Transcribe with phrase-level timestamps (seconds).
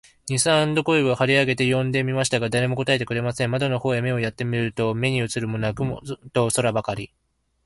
[0.27, 3.51] 二三度声を張り上げて呼んでみましたが、誰も答えてくれません。
[3.51, 6.01] 窓の方へ目をやって見ると、目にうつるものは雲
[6.33, 7.13] と空ばかり、